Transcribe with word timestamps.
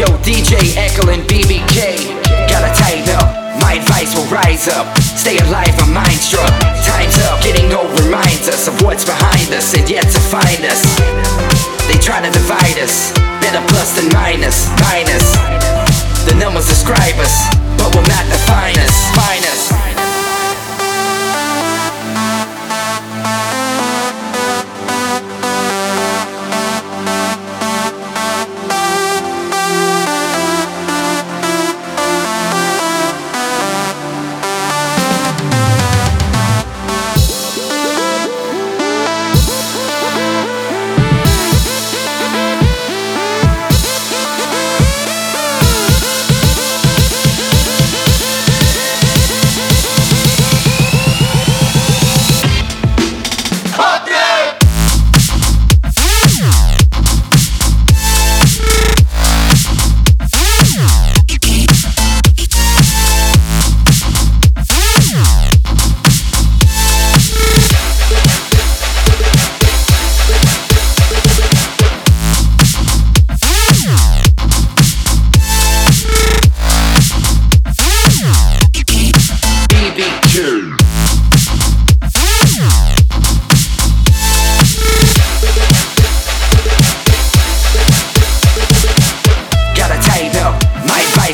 Yo, 0.00 0.06
DJ 0.24 0.56
EKL 0.80 1.12
and 1.12 1.28
BBK. 1.28 2.08
Gotta 2.48 2.72
tighten 2.72 3.04
up. 3.20 3.60
My 3.60 3.74
advice 3.74 4.16
will 4.16 4.24
rise 4.32 4.66
up. 4.66 4.88
Stay 4.96 5.36
alive, 5.36 5.76
I'm 5.76 5.92
mind 5.92 6.16
struck. 6.16 6.48
Time's 6.88 7.20
up. 7.28 7.42
Getting 7.44 7.70
old 7.74 7.92
reminds 8.00 8.48
us 8.48 8.66
of 8.66 8.80
what's 8.80 9.04
behind 9.04 9.52
us 9.52 9.76
and 9.76 9.84
yet 9.90 10.04
to 10.08 10.20
find 10.32 10.64
us. 10.64 10.80
They 11.84 12.00
try 12.00 12.24
to 12.24 12.32
divide 12.32 12.80
us. 12.80 13.12
Better 13.44 13.60
plus 13.68 13.92
than 14.00 14.08
minus. 14.16 14.72
Minus. 14.88 15.36
The 16.24 16.32
numbers 16.40 16.66
describe 16.66 17.20
us, 17.20 17.36
but 17.76 17.92
will 17.92 18.08
not 18.08 18.24
define 18.32 18.80
us. 18.80 18.96
Find 19.12 19.44
us. 19.52 19.79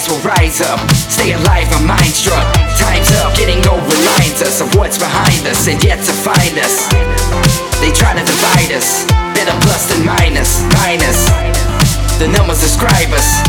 Will 0.08 0.20
rise 0.22 0.60
up. 0.60 0.78
Stay 0.92 1.32
alive, 1.32 1.66
I'm 1.72 1.86
mind 1.86 2.14
struck. 2.14 2.44
Time's 2.78 3.10
up, 3.22 3.34
getting 3.36 3.62
old 3.66 3.82
reminds 3.82 4.42
us 4.42 4.60
of 4.60 4.74
what's 4.74 4.98
behind 4.98 5.46
us 5.46 5.66
and 5.68 5.82
yet 5.82 5.98
to 6.04 6.12
find 6.12 6.54
us. 6.58 6.86
They 7.80 7.92
try 7.92 8.14
to 8.14 8.24
divide 8.24 8.72
us, 8.72 9.04
better 9.34 9.54
plus 9.62 9.88
than 9.90 10.04
minus, 10.04 10.62
minus. 10.82 11.27
The 12.18 12.28
numbers 12.28 12.60
describe 12.60 13.12
us, 13.12 13.45